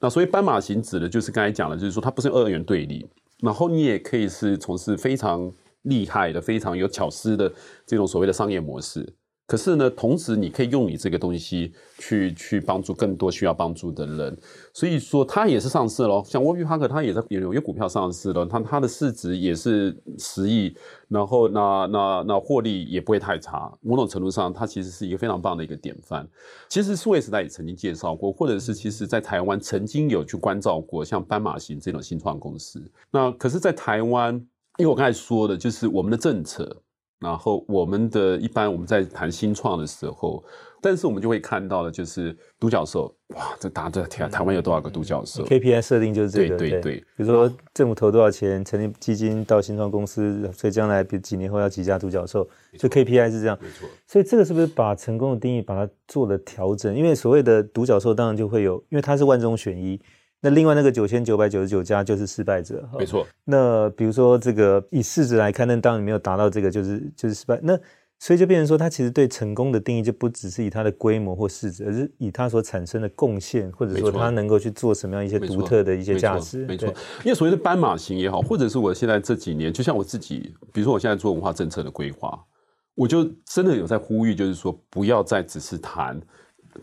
[0.00, 3.06] 那所以斑马型指的就是刚才讲的，就是说它不是二元对立，
[3.42, 5.52] 然后你也可以是从事非常
[5.82, 7.52] 厉害的、非常有巧思的
[7.84, 9.14] 这种所谓的商业模式。
[9.48, 14.36] 可是呢，同时你可以用你这个东西去去帮助更多需要帮助的人，
[14.74, 16.22] 所以说它也是上市咯。
[16.26, 20.76] 像沃比帕克，它也在有有股票上市了，它它的市值也是十亿，
[21.08, 23.72] 然后那那那获利也不会太差。
[23.80, 26.28] 某种程度上，它其实是一个非常棒的一个典范。
[26.68, 32.78] 其实数位时代也曾经介绍过，或者是其实在台湾曾经有去关照过像斑马型这种新创公司。
[33.10, 34.34] 那可是，在台湾，
[34.76, 36.82] 因为我刚才说的就是我们的政策。
[37.18, 40.42] 然后我们的一般我们在谈新创的时候，
[40.80, 46.96] 但是我们就会看到的就是独角兽，哇，这大家都天，台湾有多少个独角兽？KPI 设定就是这个，对对对。
[47.16, 53.58] 比如说政府投多少钱，成立基金到新创公司，所以将来比几年后要几家独角兽，就 KPI 是这样。
[53.60, 53.88] 没错。
[54.06, 56.94] 所以这个是不是把成功的定义把它做了调整？
[56.94, 60.00] 因为所谓的独角兽当然就会有，因为它是万中选一。
[60.40, 63.26] 那另外那个九千九百九十九家就是失败者，没错。
[63.44, 67.58] 那比如说这个以市值来看，那当你没有达到这个，就是就是失败。
[67.62, 67.78] 那
[68.20, 76.64] 所以就变成说，它其实对成功的定义就不只是以它的规模或市值，而是以它所产生的贡献，或者说它能够去做什么样一些独特的一些价值。
[76.66, 76.88] 没错，
[77.24, 82.36] 因为所谓的斑马型也好，或者是我现在这几年，就像我自己，比如说我现在做文化政策的规划，
[82.94, 86.20] 我就真的有在呼吁，就是说不要再只是谈，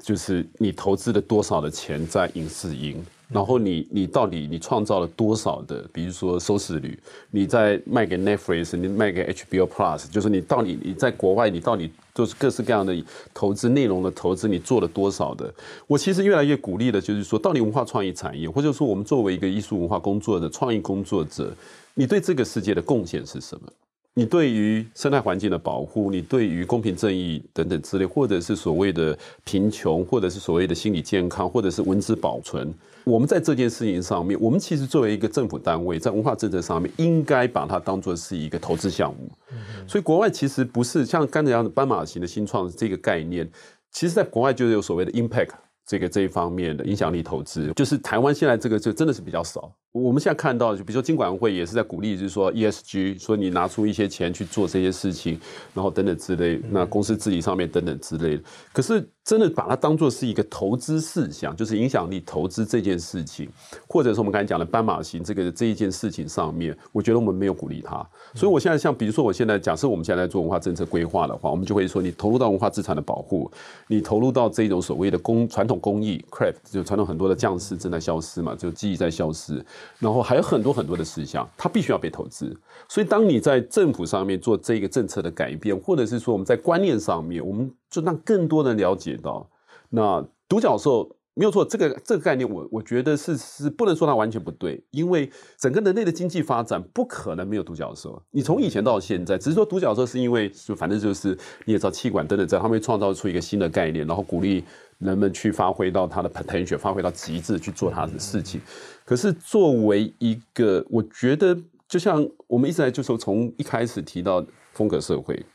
[0.02, 3.02] 就是你投资了多少的钱在影视营。
[3.28, 6.98] 然后你你到底你创造了多少的，比如说收视率？
[7.32, 12.96] 你在卖给 Netflix，你卖给 HBO Plus，就是你到底你在国外你到底都是各式各样的
[13.34, 15.54] 投资内容的投资，你做了多少的？
[15.88, 21.52] 我其实越来越鼓励的就是说，到底文化创意产业，或者说我们作为一个艺术文化工作者、创意工作者，
[21.94, 23.68] 你对这个世界的贡献是什么？
[24.18, 32.74] 你对于生态环境的保护，你对于公平正义等等之类，或者是所谓的贫穷，或者是所谓的心理健康，或者是文字保存，
[33.06, 39.32] 我们在这件事情上面，我们其实作为一个政府单位，在文化政策上面，应该把它当做是一个投资项目。
[39.88, 43.50] 所以国外其实不是像刚才这样的斑马型的新创这个概念，
[43.92, 45.52] 其实在国外就是有所谓的 impact。
[45.88, 49.72] 这个这一方面的影响力投资，就是台湾现在这个就真的是比较少。
[49.92, 55.40] 我们现在看到，就比如说金管会也是在鼓励，就是说 ESG，说你拿出一些钱去做这些事情，
[55.76, 58.42] 然后等等之类，那公司治理上面等等之类。
[58.74, 63.50] 可是真的把它当做是一个投资事项，就是影响力投资这件事情，
[63.88, 68.06] 或者是我们刚才讲的斑马型这个这一件事情上面，我觉得我们没有鼓励它。
[68.34, 73.52] 所以我现在像比如说我现在假设我们现在做文化政策规划的话，我们就会说你投入到文化资产的保护，
[73.88, 75.76] 你投入到这种所谓的工传统。
[75.86, 79.64] 工艺 craft 就传统很多的匠师正在消失嘛，就技艺在消失，
[80.00, 82.56] 然后还有很多很多的事项，它必须要被投资。
[82.88, 89.50] 所以当你在政府上面做这个政策的改变，或者是说我们在观念上面，我们就让更多人了解到，
[89.90, 91.16] 那独角兽。
[91.38, 98.24] 没有错，这个这个概念我，我我觉得是是不能说它完全不对，因为整个人类的经济发展不可能没有独角兽。
[98.32, 104.64] 你从以前到现在，只是说独角兽是因为就反正就是你也知道气管等等在，他们会创造出一个新的概念，然后鼓励
[105.00, 108.62] 人们去发挥到它的 potential，发挥到极致去做它的事情。
[109.04, 111.54] 可是作为一个，我觉得
[111.90, 115.46] 就像我们一直在就说从一开始提到风格社会，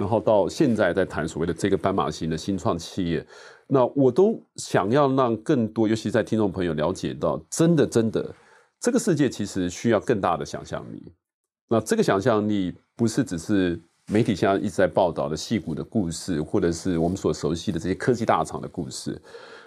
[0.00, 3.24] 然后到现在在谈所谓的这个斑马型的新创企业。
[3.68, 8.34] 那我都想要让更多，尤其在听众朋友了解到，真的真的，
[8.80, 11.12] 这个世界其实需要更大的想象力。
[11.68, 19.20] 那这个想象力不是只是媒体现在一直在报道的矽谷的故事，或者是我们所熟悉的这些科技大厂的故事。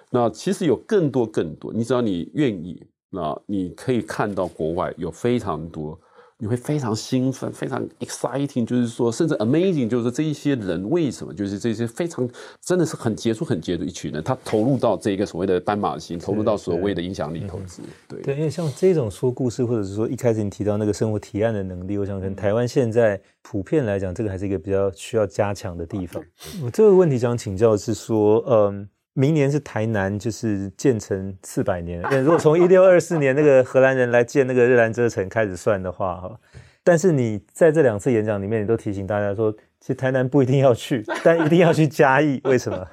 [0.10, 5.98] 那其实有更多更多，你只要你愿意，那你可以看到国外有非常多。
[6.44, 12.30] 你会非常兴奋，非常 exciting，就是说，甚至 amazing，就是说这一些人为什么，就是这些非常
[12.60, 26.22] 真的是很杰出、很杰出一群人，他投入到这个所谓的斑马型，投入到所谓的影响力投资，对对，因为像这种说故事，或者是说一开始你提到那个生活提案的能力，我想跟台湾现在普遍来讲，这个还是一个比较需要加强的地方。
[26.62, 28.90] 我这个问题想请教的是说，嗯。
[29.14, 36.40] 明年是台南就是建成四百年， 如果从一六二四年那个荷兰人来建那个日兰遮城开始算的话，哈，
[36.84, 42.88] 但是你在这两次演讲里面，你都提醒大家说，其实台南不一定要去， 但一定要去嘉义，为什么？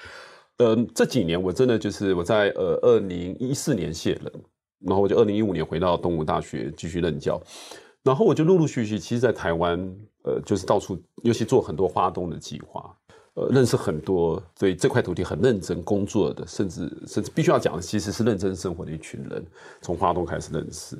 [0.58, 4.32] 呃，这几年我真的就是我在呃二零一四年卸任，
[4.86, 7.38] 然后我就二零一五年回到东吴大学继续任教，
[8.02, 9.78] 然后我就陆陆续续，其实，在台湾
[10.22, 12.96] 呃就是到处，尤其做很多花东的计划。
[13.36, 19.44] 呃，认识很多对这块土地很认真工作的，甚至甚至必须要讲的，其实是认真生活的一群人。
[19.82, 20.96] 从花东开始认识，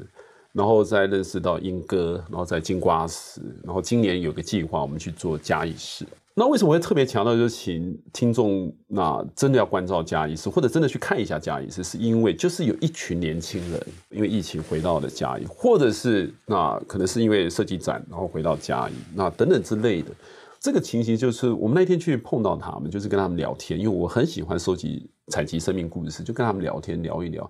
[0.52, 6.06] 然后再认识到莺歌，然后再金瓜石，然后今年有个计划，我们去做嘉义市。
[6.34, 20.10] 那为什么我会特别强调，就请听众那真的要关照嘉义市，或者真的去看一下嘉义市，是因为就是有一群年轻人因为疫情回到了嘉义，或者是那可能是因为设计展，然后回到嘉义，那等等之类的。
[20.58, 27.48] 这个情形就是我们那天去碰到他们，就是跟他们聊天，因为我很喜欢收集采集生命故事，就跟他们聊天聊一聊。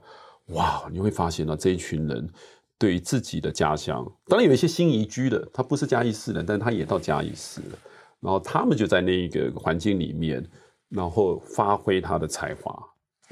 [0.48, 2.28] 哇，你会发现呢，这一群人
[2.78, 7.78] 对于自己的家乡，当然有一些新移居的，他不是嘉义市人，但他也到嘉义市了，
[8.20, 10.44] 然后他们就在那一个环境里面，
[10.88, 12.76] 然后发挥他的才华。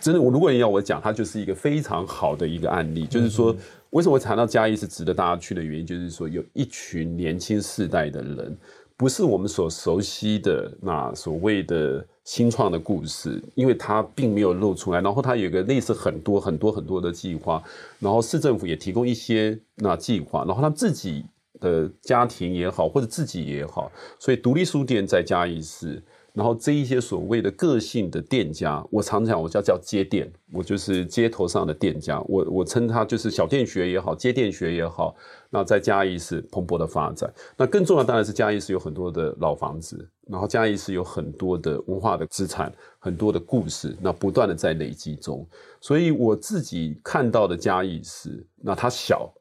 [0.01, 3.55] 真的，我如果你要我讲，他就是一个非常好的一个案例，就是说。
[3.91, 8.59] 为什么我谈到嘉义是值得大家去的原因，就是说有一群年轻世代的人，
[8.97, 15.01] 不是我们所熟悉的那所谓的新创的故事，因为它并没有露出来。
[15.01, 17.63] 然后它有一个类似很多很多很多的计划，
[17.99, 21.27] 然后市政府也提供一些那计划，然后他自己
[21.61, 26.03] 的家庭也好，或者自己也好，所以独立书店再加一次。
[26.35, 35.15] 然后这一些所谓的个性的店家，我常讲我叫叫街店，我就是街头上的店家，我我称它就是小店学也好，街店学也好。
[35.49, 45.47] 那在嘉义市蓬勃的发展，那更重要当然是嘉义市有很多的老房子，然后嘉义市有很多的文化的资产，很多的故事，那不断的在累积中。
[45.81, 49.33] 所以我自己看到的嘉义市，那它小，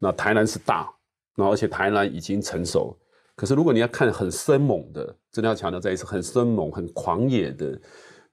[0.00, 0.92] 那台南是大，
[1.36, 2.98] 那而且台南已经成熟。
[3.40, 7.80] 可是，如果你要看很生猛的，真的要强调再一次，很生猛、很狂野的，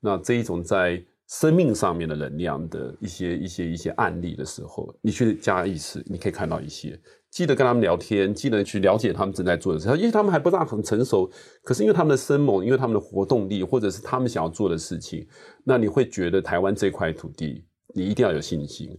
[0.02, 7.00] 那这一种在生命上面的能量的一些、一些、一些案例的时候，你去加一次，你可以看到一些。
[7.32, 11.32] 记得跟他们聊天，记得去了解他们正在做的事情，因为他们还不大很成熟。
[11.63, 15.26] 可是因为他们的生猛，因为他们的活动力，或者是他们想要做的事情，
[15.63, 17.63] 那你会觉得台湾这块土地，
[17.96, 18.89] 你一定要有信心。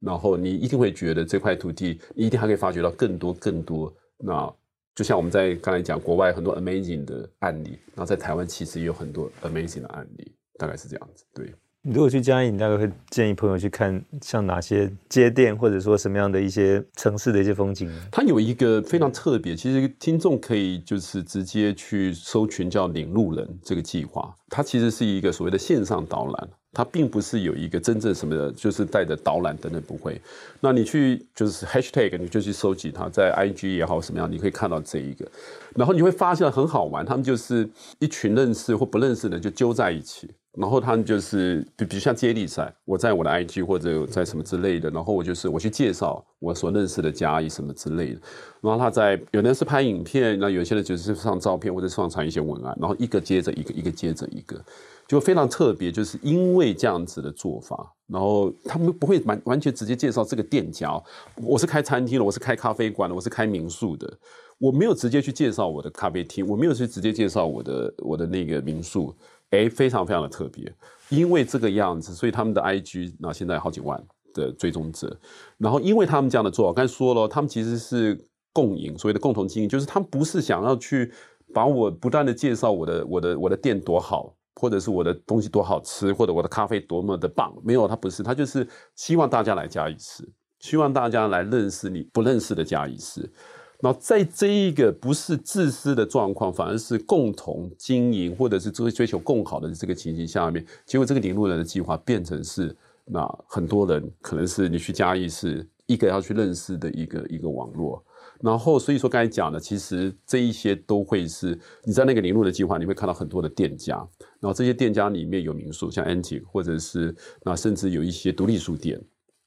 [0.00, 3.94] 然后你一定会觉得这块土地，你一定还可以发掘到更多、更多。
[4.16, 4.50] 那。
[4.98, 11.24] 就像我们在刚才讲，国外很多 amazing 的案例，然后在台湾其实也有很多 amazing 的案例，大概是这样子。
[11.32, 17.88] 对，你如果去嘉义，你大概会建议朋友去看像哪些街店，或者说什么样的一些城市的一些风景？
[18.10, 26.48] 它有一个非常特别，其实听众可以就是直接去搜寻叫领路人这个计划，它其实是一个所谓的线上导览。
[26.78, 30.20] 它并不是有一个真正什么的，就是带着导览等等不会。
[30.60, 35.28] 那你去就是 hashtag，你就去收集它，在 IG 也好什么样，你可以看到这一个，
[35.74, 48.20] 然后你会发现很好玩，他们就是一群认识或不认识的人就揪在一起，然后他们就是比比如像接力赛，我在我的 IG 或者在什么之类的，然后我就是我去介绍我所认识的嘉义什么之类的，
[48.60, 54.60] 然后他在有的人是拍影片，那有些人就是上照片或者上传一些文案，然后一个接着一个，一个接着一个。
[55.06, 61.02] 就非常特别，就是因为这样子的做法，然后他们不会完完全直接介绍这个店家。
[61.36, 64.18] 我是开餐厅的，我是开咖啡馆的，我是开民宿的，
[64.58, 69.14] 我没有直接去介绍我的咖啡厅，我没有去直接介绍我的我的那个民宿，
[69.50, 70.72] 哎，非常非常的特别。
[71.08, 74.02] 因为这个样子，所以他们的 IG 那现在好几万
[74.34, 75.18] 的追踪者，
[75.56, 78.18] 然后因为他们这样的做，我刚才说了，他们其实是
[78.52, 81.12] 共赢，所谓的共同经营，就是他们不是想要去
[81.54, 84.34] 把我不断的介绍我的我的我的店多好。
[84.60, 93.32] 或者是我的东西多好吃，或者我的咖啡多么的棒，没有，他不是，他就是希望大家来嘉义市，希望大家来认识你不认识的嘉义市。
[93.80, 108.04] 那在这一个不是自私的状况，反而是共同经营，或者是追追求更好的这个情形下面，结果这个领路人的计划变成是那很多人可能是你去嘉义是一个要去认识的一个一个网络。
[108.40, 113.96] 然后，所以说刚才讲的，其实这一些都会是你在那个领路的计划，你会看到很多的店家。
[114.38, 119.00] 然后这些店家里面有民宿，像 N 记或者是那甚至有一些独立书店。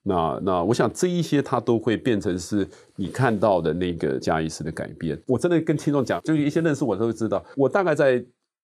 [0.04, 5.22] 那那我想这一些它都会变成是你看到的那个加义市的改变。
[5.28, 8.24] 我真的跟听众讲，就是一些认识我都会知道，我大概在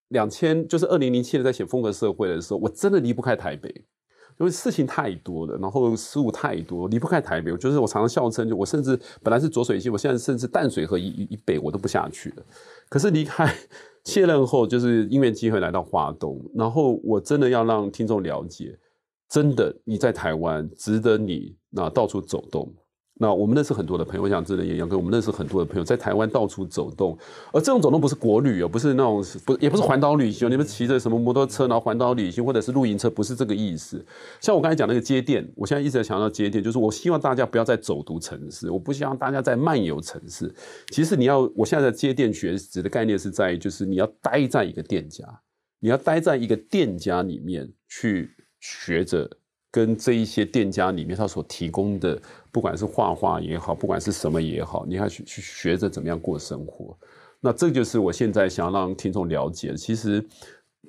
[0.09, 3.69] 两千，就是二零零七年在写风格社会的时候，我真的离不开台北。
[4.39, 7.57] 因为事情太多了，然后事务太多，离不开台北。
[7.57, 12.43] 就是我常常笑称，就我甚至本来是浊水溪，我现在甚至淡水河以以北我都不下去了。
[12.87, 13.51] 可是离开
[14.03, 18.77] 卸任后，就是因为机会来到花东，然后我真的要让听众了解，
[19.29, 22.73] 真的你在台湾值得你那到处走动。
[23.19, 27.17] 那我们认识很多的朋友，我想真的也要跟我们认识很多的朋友，在台湾到处走动，
[27.51, 34.05] 而这种走动不是国旅哦，不是那种不也不是环岛旅行，你们骑着什么摩托车然后环岛旅行，或者是露营车，不是这个意思。
[34.39, 40.53] 像我刚才讲那个街店，我现在一直在强调街店，就是我希望大家不要再走读城市，我不希望大家在漫游城市。
[40.91, 45.25] 其实你要，我现在的街店学指的概念是在于，就是你要待在一个店家，
[45.79, 48.29] 你要待在一个店家里面去
[48.59, 49.29] 学着。
[49.69, 52.19] 跟这一些店家里面，他所提供的，
[52.51, 56.97] 不管是画画也好，不管是什么也好，你要去去学着怎么样过生活。
[57.41, 59.75] 那这就是我现在想要让听众了解。
[59.75, 60.25] 其实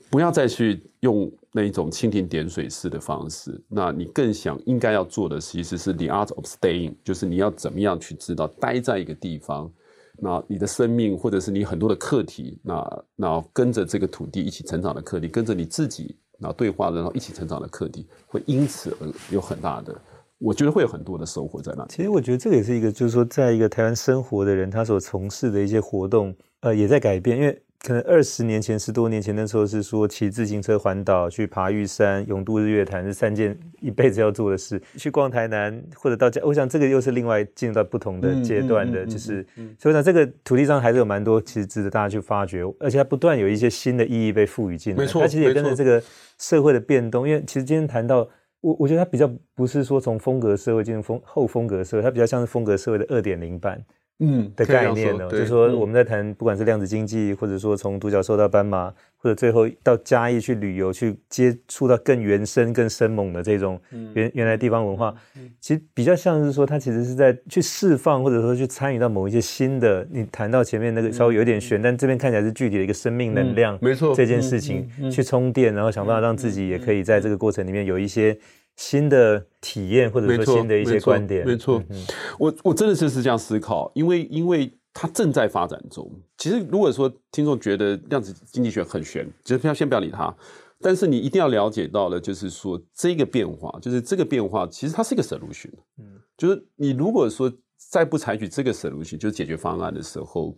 [0.09, 3.61] 不要再去用那一种蜻蜓点水式的方式。
[3.69, 9.71] 那你更想应该要做的，其实是 the art of staying，就是你要怎么样去知道待在一个地方，
[10.19, 19.95] 那你的生命或者是你很多的课题，那那跟着这个土地一起成长的课题，跟着你自己然后对话然后一起成长的课题，会因此而有很大的，
[20.39, 21.87] 我觉得会有很多的收获在那。
[21.87, 27.63] 其实我觉得这个也是一个，就是说，在一个台湾生活的人，他所从事的一些活动，呃，也在改变，因为。
[27.81, 34.83] 可能二十年前、十多年前那时候是说骑自行车环岛、去爬玉山、勇渡日月潭是三件一辈子要做的事。
[34.97, 39.47] 去逛台南或者到家，我想这个又是另外进入到不同的阶段的，就是
[39.79, 45.01] 所以讲这个土地上还是有蛮多其实值得大家去发掘，而且它不断有一些新的意义被赋予进来。
[45.01, 46.03] 没错，它其实也跟着这个
[46.39, 48.29] 社会的变动，因为其实今天谈到
[48.61, 53.81] 我，我觉得它比较不是说从风格社会进入风后风格社会，它比较像是风格社会的二点零版。
[54.21, 63.81] 嗯的概念呢，就是说我们在谈，不管是量子经济，或者说从独角兽到斑马，或者最后到嘉义去旅游，去接触到更原生、更生猛的这种
[64.15, 65.15] 原原来地方文化，
[65.61, 70.07] 其实比较像是说，它其实是在去释放，或者说去参与到某一些新的。
[70.11, 78.37] 你谈到前面那个稍微有点悬，但这边看起来是具体的一个生命能量，没错，这件事情去充电，然后想办法让自己也可以在这个过程里面有一些。
[78.79, 82.07] 新的体验，或者说新的一些观点，没错，嗯、
[82.39, 86.09] 我我真的是是这样思考，因为因为它正在发展中。
[86.37, 90.33] 其实如果说听众觉得量子经济学很玄，就不要先不要理它。
[90.81, 95.73] 但是你一定要了解到的，就是说这个变化，就是这个变化，其实它是一个 solution。
[95.99, 100.57] 嗯，就是你如果说再不采取这个 solution，就是解决方案的时候，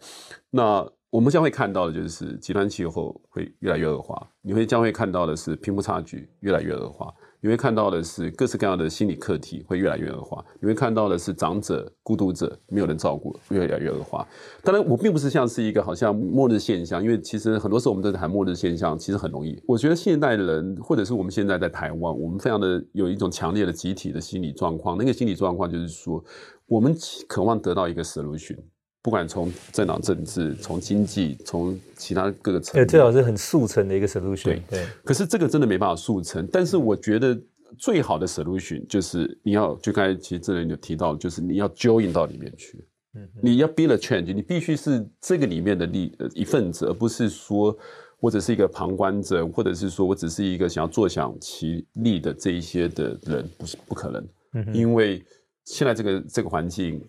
[0.51, 7.11] 那我们将会看到的就是极端气候会越来越恶化，你会将会看到的是贫富差距越来越恶化。
[7.43, 14.27] 你会看到的是各式各样的心理课题会越来越恶化，你会看到的是长者、孤独者没有人照顾，越来越恶化。
[14.63, 19.59] 当然，我并不是像是一个好像末日现象，因为其实很多时候我们都在谈末日现象，其实很容易。
[19.67, 26.23] 我觉得现代人，或者是我们现在在台湾，我们非常的有一种强烈的集体的心理状况，那个心理状况就是说，
[26.67, 26.95] 我们
[27.27, 28.59] 渴望得到一个 solution。
[29.03, 34.45] 不管从政党政治，从经济，从其他各个层面，最好是很速成的一个 solution。
[34.45, 34.87] 对，对。
[35.03, 36.47] 可是这个真的没办法速成。
[36.53, 37.35] 但是我觉得
[37.79, 42.85] 最好的 solution 就是你要，就刚才其实这人有提到，就是你要 join 到里面去。
[43.15, 43.27] 嗯。
[43.43, 47.75] 你要 build a change，你必须是这个里面的力一份子，而不是说
[48.19, 54.29] 我只是一个旁观者，或者是说我只是一个想要坐享其利的这一些的人，不是不可能。
[54.53, 54.75] 嗯。
[54.75, 55.25] 因为
[55.65, 57.03] 现在这个这个环境。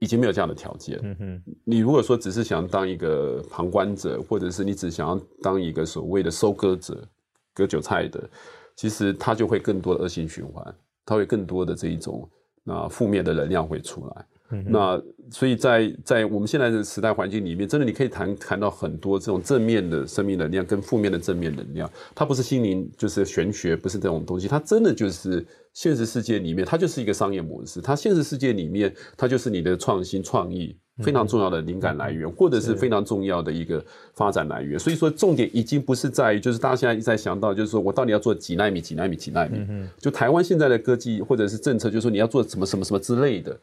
[0.00, 0.98] 已经没有这样的条件。
[1.02, 7.06] 嗯哼，你如果说只是想当一个旁观者，或者是你只想要当一个所谓的收割者、
[7.54, 8.28] 割韭菜的，
[8.74, 10.74] 其实它就会更多的恶性循环，
[11.04, 12.28] 它会更多的这一种
[12.64, 14.26] 那负面的能量会出来。
[14.52, 33.84] 嗯、那所以在在我们现在的时代环境里面，真的你可以谈谈到很多这种正面的生命能量跟负面的正面能量，它不是心灵，就是玄学，不是这种东西，它真的就是现实世界里面，它就是一个商业模式，它现实世界里面，它就是你的创新创意非常重要的灵感来源，或者是非常重要的一个
[34.14, 34.76] 发展来源。
[34.76, 39.60] 所以说，重点已经不是在于，就是大家现在一直在想到，就是说我到底要做几纳米、几纳米、几纳米，
[39.98, 43.56] 就台湾现在的科技或者是政策，就是说你要做什么什么什么之类的。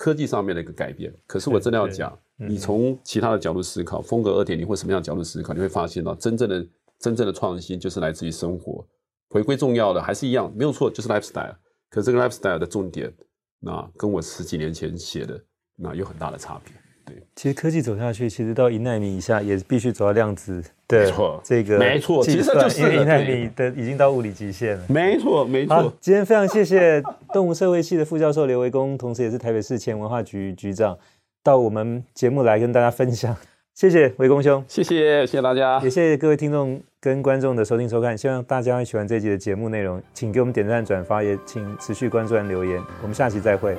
[0.00, 6.66] 科技上面的一个改变，可是我真的要讲，你从其他的角度思考，风格二点零或什么样的角度思考，你会发现到真正的
[6.98, 8.82] 真正的创新就是来自于生活，
[9.28, 11.54] 回归重要的还是一样，没有错，就是 lifestyle。
[11.90, 13.12] 可是这个 lifestyle 的重点，
[13.58, 15.38] 那跟我十几年前写的
[15.76, 16.72] 那有很大的差别。
[17.04, 20.62] 对，其实科技走下去，其实到一纳米以下也必须走到量子。
[20.86, 24.84] 对，没错，这个没错，其实就是一纳米的已经到物理极限了。
[24.88, 25.74] 没错，没错。
[25.74, 30.98] 好，今天非常谢谢动物社会系的副教授刘维公，同时也是台北市前文化局局长，
[31.42, 33.36] 到我们节目来跟大家分享。
[33.72, 38.18] 谢谢维公兄，谢谢，谢谢大家，也谢谢各位听众跟观众的收听收看。
[38.18, 42.82] 希望大家会喜欢这一集的节目内容，请给我们点赞、转发，也请持续关注和留言。
[43.00, 43.74] 我们下期再会。